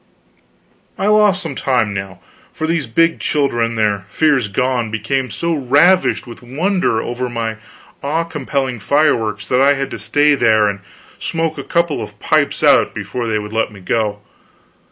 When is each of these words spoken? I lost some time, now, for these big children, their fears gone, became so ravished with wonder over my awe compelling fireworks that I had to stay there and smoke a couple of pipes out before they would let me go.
I 0.97 1.05
lost 1.09 1.43
some 1.43 1.53
time, 1.53 1.93
now, 1.93 2.21
for 2.51 2.65
these 2.65 2.87
big 2.87 3.19
children, 3.19 3.75
their 3.75 4.07
fears 4.09 4.47
gone, 4.47 4.89
became 4.89 5.29
so 5.29 5.53
ravished 5.53 6.25
with 6.25 6.41
wonder 6.41 7.03
over 7.03 7.29
my 7.29 7.57
awe 8.01 8.23
compelling 8.23 8.79
fireworks 8.79 9.47
that 9.47 9.61
I 9.61 9.73
had 9.75 9.91
to 9.91 9.99
stay 9.99 10.33
there 10.33 10.67
and 10.67 10.79
smoke 11.19 11.59
a 11.59 11.63
couple 11.63 12.01
of 12.01 12.19
pipes 12.19 12.63
out 12.63 12.95
before 12.95 13.27
they 13.27 13.37
would 13.37 13.53
let 13.53 13.71
me 13.71 13.79
go. 13.79 14.21